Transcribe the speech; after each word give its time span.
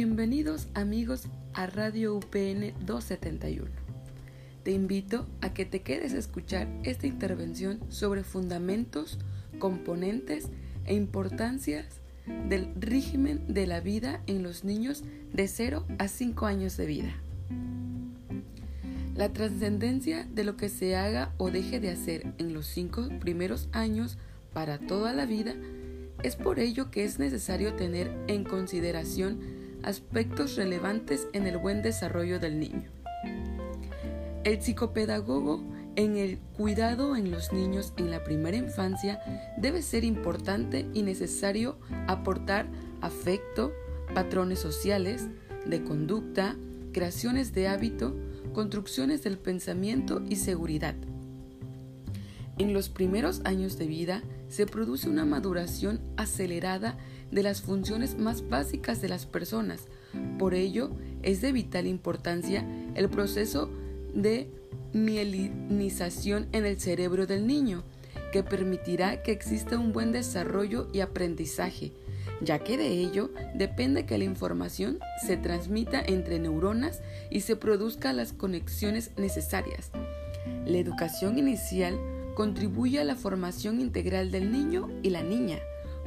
Bienvenidos 0.00 0.68
amigos 0.74 1.24
a 1.54 1.66
Radio 1.66 2.14
UPN 2.14 2.72
271. 2.86 3.68
Te 4.62 4.70
invito 4.70 5.26
a 5.40 5.52
que 5.52 5.64
te 5.64 5.82
quedes 5.82 6.14
a 6.14 6.18
escuchar 6.18 6.68
esta 6.84 7.08
intervención 7.08 7.80
sobre 7.88 8.22
fundamentos, 8.22 9.18
componentes 9.58 10.50
e 10.84 10.94
importancias 10.94 11.84
del 12.48 12.72
régimen 12.78 13.42
de 13.52 13.66
la 13.66 13.80
vida 13.80 14.22
en 14.28 14.44
los 14.44 14.62
niños 14.62 15.02
de 15.32 15.48
0 15.48 15.84
a 15.98 16.06
5 16.06 16.46
años 16.46 16.76
de 16.76 16.86
vida. 16.86 17.12
La 19.16 19.32
trascendencia 19.32 20.28
de 20.32 20.44
lo 20.44 20.56
que 20.56 20.68
se 20.68 20.94
haga 20.94 21.34
o 21.38 21.50
deje 21.50 21.80
de 21.80 21.90
hacer 21.90 22.34
en 22.38 22.54
los 22.54 22.66
cinco 22.66 23.08
primeros 23.18 23.68
años 23.72 24.16
para 24.52 24.78
toda 24.78 25.12
la 25.12 25.26
vida 25.26 25.56
es 26.22 26.36
por 26.36 26.60
ello 26.60 26.92
que 26.92 27.02
es 27.02 27.18
necesario 27.18 27.74
tener 27.74 28.16
en 28.28 28.44
consideración 28.44 29.57
aspectos 29.82 30.56
relevantes 30.56 31.26
en 31.32 31.46
el 31.46 31.58
buen 31.58 31.82
desarrollo 31.82 32.38
del 32.38 32.58
niño. 32.58 32.90
El 34.44 34.62
psicopedagogo 34.62 35.62
en 35.96 36.16
el 36.16 36.38
cuidado 36.56 37.16
en 37.16 37.30
los 37.30 37.52
niños 37.52 37.92
en 37.96 38.10
la 38.10 38.22
primera 38.22 38.56
infancia 38.56 39.20
debe 39.56 39.82
ser 39.82 40.04
importante 40.04 40.86
y 40.94 41.02
necesario 41.02 41.76
aportar 42.06 42.66
afecto, 43.00 43.72
patrones 44.14 44.60
sociales, 44.60 45.26
de 45.66 45.82
conducta, 45.82 46.56
creaciones 46.92 47.52
de 47.52 47.68
hábito, 47.68 48.14
construcciones 48.54 49.22
del 49.24 49.38
pensamiento 49.38 50.22
y 50.28 50.36
seguridad. 50.36 50.94
En 52.58 52.72
los 52.72 52.88
primeros 52.88 53.40
años 53.44 53.76
de 53.76 53.86
vida 53.86 54.22
se 54.48 54.66
produce 54.66 55.08
una 55.08 55.24
maduración 55.24 56.00
acelerada 56.16 56.98
de 57.30 57.42
las 57.42 57.60
funciones 57.60 58.18
más 58.18 58.48
básicas 58.48 59.00
de 59.00 59.08
las 59.08 59.26
personas. 59.26 59.86
Por 60.38 60.54
ello, 60.54 60.90
es 61.22 61.40
de 61.40 61.52
vital 61.52 61.86
importancia 61.86 62.66
el 62.94 63.08
proceso 63.08 63.70
de 64.14 64.50
mielinización 64.92 66.48
en 66.52 66.64
el 66.64 66.80
cerebro 66.80 67.26
del 67.26 67.46
niño, 67.46 67.82
que 68.32 68.42
permitirá 68.42 69.22
que 69.22 69.32
exista 69.32 69.78
un 69.78 69.92
buen 69.92 70.12
desarrollo 70.12 70.88
y 70.92 71.00
aprendizaje, 71.00 71.92
ya 72.40 72.58
que 72.58 72.76
de 72.76 72.88
ello 72.88 73.30
depende 73.54 74.06
que 74.06 74.18
la 74.18 74.24
información 74.24 74.98
se 75.26 75.36
transmita 75.36 76.00
entre 76.00 76.38
neuronas 76.38 77.00
y 77.30 77.40
se 77.40 77.56
produzca 77.56 78.12
las 78.12 78.32
conexiones 78.32 79.10
necesarias. 79.16 79.90
La 80.66 80.78
educación 80.78 81.38
inicial 81.38 81.98
contribuye 82.38 83.00
a 83.00 83.04
la 83.04 83.16
formación 83.16 83.80
integral 83.80 84.30
del 84.30 84.52
niño 84.52 84.88
y 85.02 85.10
la 85.10 85.24
niña. 85.24 85.58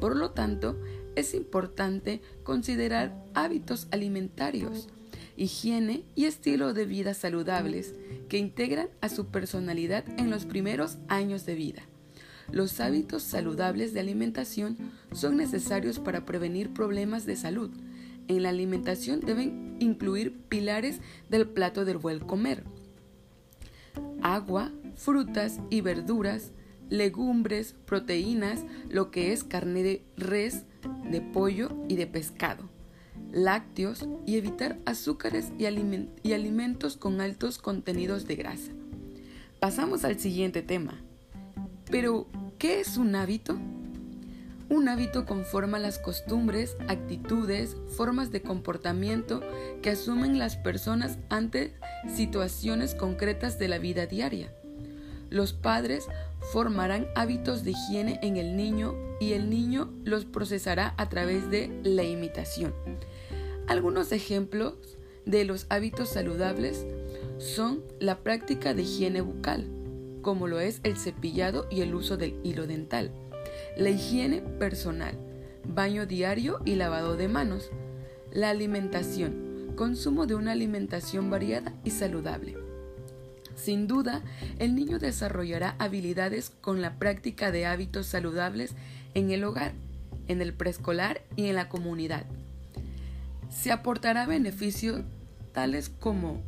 Por 0.00 0.16
lo 0.16 0.30
tanto, 0.30 0.80
es 1.16 1.34
importante 1.34 2.22
considerar 2.44 3.14
hábitos 3.34 3.88
alimentarios, 3.90 4.88
higiene 5.36 6.02
y 6.14 6.24
estilo 6.24 6.72
de 6.72 6.86
vida 6.86 7.12
saludables 7.12 7.94
que 8.30 8.38
integran 8.38 8.88
a 9.02 9.10
su 9.10 9.26
personalidad 9.26 10.02
en 10.18 10.30
los 10.30 10.46
primeros 10.46 10.96
años 11.08 11.44
de 11.44 11.56
vida. 11.56 11.82
Los 12.50 12.80
hábitos 12.80 13.22
saludables 13.22 13.92
de 13.92 14.00
alimentación 14.00 14.78
son 15.12 15.36
necesarios 15.36 15.98
para 15.98 16.24
prevenir 16.24 16.72
problemas 16.72 17.26
de 17.26 17.36
salud. 17.36 17.70
En 18.28 18.44
la 18.44 18.48
alimentación 18.48 19.20
deben 19.20 19.76
incluir 19.78 20.34
pilares 20.48 21.00
del 21.28 21.46
plato 21.46 21.84
del 21.84 21.98
buen 21.98 22.20
comer. 22.20 22.64
Agua, 24.22 24.72
frutas 24.96 25.60
y 25.70 25.80
verduras, 25.80 26.52
legumbres, 26.90 27.74
proteínas, 27.86 28.64
lo 28.90 29.10
que 29.10 29.32
es 29.32 29.44
carne 29.44 29.82
de 29.82 30.04
res, 30.16 30.64
de 31.10 31.20
pollo 31.20 31.70
y 31.88 31.96
de 31.96 32.06
pescado 32.06 32.68
lácteos 33.34 34.06
y 34.26 34.36
evitar 34.36 34.78
azúcares 34.86 35.52
y, 35.58 35.66
alimentos 36.32 36.96
con 36.96 37.20
altos 37.20 37.58
contenidos 37.58 38.26
de 38.26 38.36
grasa. 38.36 38.70
Pasamos 39.60 40.04
al 40.04 40.18
siguiente 40.18 40.62
tema. 40.62 41.00
Pero, 41.90 42.26
¿qué 42.58 42.80
es 42.80 42.96
un 42.96 43.14
hábito? 43.14 43.58
Un 44.70 44.88
hábito 44.88 45.26
conforma 45.26 45.78
las 45.78 45.98
costumbres, 45.98 46.76
actitudes, 46.88 47.76
formas 47.96 48.30
de 48.30 48.40
comportamiento 48.40 49.42
que 49.82 49.90
asumen 49.90 50.38
las 50.38 50.56
personas 50.56 51.18
ante 51.28 51.74
situaciones 52.08 52.94
concretas 52.94 53.58
de 53.58 53.68
la 53.68 53.78
vida 53.78 54.06
diaria. 54.06 54.52
Los 55.30 55.52
padres 55.52 56.06
formarán 56.52 57.08
hábitos 57.14 57.64
de 57.64 57.72
higiene 57.72 58.18
en 58.22 58.36
el 58.36 58.56
niño 58.56 58.94
y 59.20 59.32
el 59.32 59.50
niño 59.50 59.92
los 60.04 60.24
procesará 60.24 60.94
a 60.96 61.08
través 61.08 61.50
de 61.50 61.70
la 61.82 62.02
imitación. 62.02 62.74
Algunos 63.66 64.12
ejemplos 64.12 64.74
de 65.24 65.44
los 65.44 65.66
hábitos 65.70 66.10
saludables 66.10 66.86
son 67.38 67.82
la 67.98 68.18
práctica 68.18 68.74
de 68.74 68.82
higiene 68.82 69.20
bucal, 69.20 69.66
como 70.22 70.46
lo 70.46 70.60
es 70.60 70.80
el 70.82 70.96
cepillado 70.96 71.66
y 71.70 71.80
el 71.80 71.94
uso 71.94 72.16
del 72.16 72.38
hilo 72.42 72.66
dental, 72.66 73.10
la 73.76 73.90
higiene 73.90 74.40
personal, 74.40 75.14
baño 75.66 76.06
diario 76.06 76.60
y 76.64 76.74
lavado 76.74 77.16
de 77.16 77.28
manos, 77.28 77.70
la 78.32 78.50
alimentación, 78.50 79.72
consumo 79.76 80.26
de 80.26 80.34
una 80.34 80.52
alimentación 80.52 81.30
variada 81.30 81.74
y 81.84 81.90
saludable. 81.90 82.63
Sin 83.56 83.86
duda, 83.86 84.22
el 84.58 84.74
niño 84.74 84.98
desarrollará 84.98 85.76
habilidades 85.78 86.52
con 86.60 86.82
la 86.82 86.98
práctica 86.98 87.50
de 87.50 87.66
hábitos 87.66 88.06
saludables 88.06 88.74
en 89.14 89.30
el 89.30 89.44
hogar, 89.44 89.72
en 90.28 90.40
el 90.40 90.52
preescolar 90.52 91.22
y 91.36 91.46
en 91.46 91.56
la 91.56 91.68
comunidad 91.68 92.24
se 93.54 93.72
aportará 93.72 94.26
beneficios 94.26 95.02
tales 95.52 95.88
como 95.88 96.42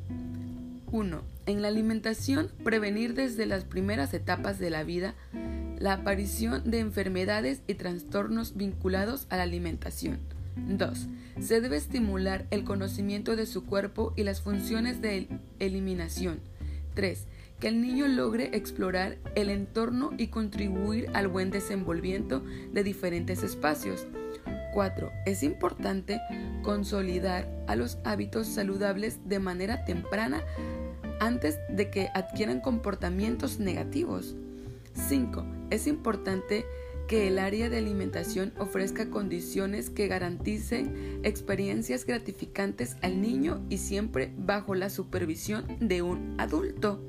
1. 0.91 1.23
En 1.47 1.63
la 1.63 1.69
alimentación, 1.69 2.51
prevenir 2.65 3.15
desde 3.15 3.47
las 3.47 3.65
primeras 3.65 4.13
etapas 4.13 4.59
de 4.59 4.71
la 4.71 4.83
vida 4.83 5.15
la 5.79 5.93
aparición 5.93 6.69
de 6.69 6.81
enfermedades 6.81 7.63
y 7.67 7.75
trastornos 7.75 8.57
vinculados 8.57 9.27
a 9.31 9.37
la 9.37 9.45
alimentación. 9.45 10.19
2. 10.57 11.07
Se 11.41 11.61
debe 11.61 11.77
estimular 11.77 12.47
el 12.51 12.65
conocimiento 12.65 13.37
de 13.37 13.47
su 13.47 13.65
cuerpo 13.65 14.13
y 14.17 14.25
las 14.25 14.41
funciones 14.41 15.01
de 15.01 15.29
eliminación. 15.59 16.41
3. 16.97 17.29
Que 17.61 17.69
el 17.69 17.81
niño 17.81 18.09
logre 18.09 18.51
explorar 18.57 19.19
el 19.37 19.51
entorno 19.51 20.11
y 20.19 20.27
contribuir 20.27 21.09
al 21.15 21.29
buen 21.29 21.53
desenvolvimiento 21.53 22.43
de 22.73 22.83
diferentes 22.83 23.45
espacios. 23.45 24.09
4. 24.75 25.11
Es 25.25 25.45
importante 25.45 26.21
consolidar 26.65 27.49
a 27.69 27.77
los 27.77 27.99
hábitos 28.05 28.49
saludables 28.49 29.21
de 29.29 29.39
manera 29.39 29.85
temprana 29.85 30.43
antes 31.21 31.59
de 31.71 31.89
que 31.91 32.09
adquieran 32.15 32.61
comportamientos 32.61 33.59
negativos. 33.59 34.35
5. 35.09 35.47
Es 35.71 35.87
importante 35.87 36.67
que 37.07 37.29
el 37.29 37.39
área 37.39 37.69
de 37.71 37.79
alimentación 37.79 38.53
ofrezca 38.59 39.11
condiciones 39.11 39.91
que 39.91 40.09
garanticen 40.09 41.21
experiencias 41.23 42.05
gratificantes 42.05 42.97
al 43.03 43.21
niño 43.21 43.61
y 43.71 43.79
siempre 43.79 44.33
bajo 44.37 44.75
la 44.75 44.91
supervisión 44.91 45.67
de 45.81 46.03
un 46.03 46.35
adulto. 46.39 47.01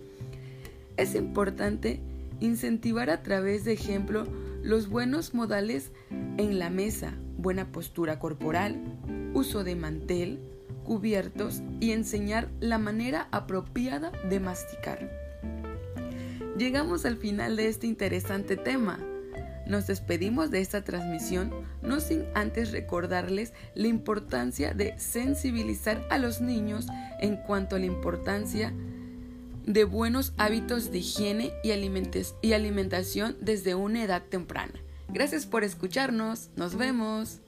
Es 0.98 1.16
importante 1.16 2.00
incentivar 2.40 3.10
a 3.10 3.24
través 3.24 3.64
de 3.66 3.74
ejemplo 3.74 4.28
los 4.62 4.90
buenos 4.90 5.34
modales 5.34 5.92
en 6.38 6.60
la 6.60 6.70
mesa, 6.70 7.16
buena 7.38 7.72
postura 7.72 8.20
corporal, 8.20 8.82
uso 9.34 9.64
de 9.64 9.76
mantel, 9.76 10.40
cubiertos 10.84 11.62
y 11.80 11.92
enseñar 11.92 12.50
la 12.60 12.78
manera 12.78 13.28
apropiada 13.32 14.12
de 14.30 14.40
masticar. 14.40 15.12
Llegamos 16.58 17.06
al 17.06 17.18
final 17.18 17.56
de 17.56 17.68
este 17.68 17.86
interesante 17.88 18.58
tema. 18.58 19.00
Nos 19.68 19.88
despedimos 19.88 20.50
de 20.50 20.62
esta 20.62 20.84
transmisión 20.84 21.52
no 21.82 22.00
sin 22.00 22.26
antes 22.36 22.72
recordarles 22.72 23.54
la 23.76 23.88
importancia 23.88 24.74
de 24.74 24.98
sensibilizar 24.98 26.06
a 26.10 26.18
los 26.18 26.42
niños 26.42 26.88
en 27.20 27.38
cuanto 27.38 27.76
a 27.76 27.80
la 27.80 27.86
importancia 27.86 28.74
de 29.66 29.84
buenos 29.84 30.34
hábitos 30.38 30.92
de 30.92 31.00
higiene 31.00 31.54
y, 31.64 31.72
alimentación 32.54 33.38
desde 33.42 33.76
una 33.76 34.04
edad 34.04 34.24
temprana. 34.24 34.74
Gracias 35.10 35.46
por 35.46 35.64
escucharnos. 35.64 36.50
Nos 36.56 36.76
vemos. 36.76 37.42